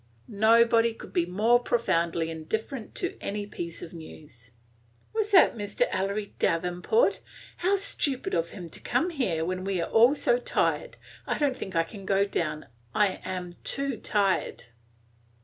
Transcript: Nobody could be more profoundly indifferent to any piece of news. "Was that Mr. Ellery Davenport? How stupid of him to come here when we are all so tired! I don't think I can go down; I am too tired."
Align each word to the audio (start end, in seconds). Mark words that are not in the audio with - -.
Nobody 0.27 0.95
could 0.95 1.13
be 1.13 1.27
more 1.27 1.59
profoundly 1.59 2.31
indifferent 2.31 2.95
to 2.95 3.15
any 3.21 3.45
piece 3.45 3.83
of 3.83 3.93
news. 3.93 4.49
"Was 5.13 5.29
that 5.29 5.55
Mr. 5.55 5.85
Ellery 5.91 6.33
Davenport? 6.39 7.19
How 7.57 7.75
stupid 7.75 8.33
of 8.33 8.49
him 8.49 8.67
to 8.71 8.79
come 8.79 9.11
here 9.11 9.45
when 9.45 9.63
we 9.63 9.79
are 9.79 9.91
all 9.91 10.15
so 10.15 10.39
tired! 10.39 10.97
I 11.27 11.37
don't 11.37 11.55
think 11.55 11.75
I 11.75 11.83
can 11.83 12.07
go 12.07 12.25
down; 12.25 12.65
I 12.95 13.21
am 13.23 13.51
too 13.63 13.95
tired." 13.95 14.63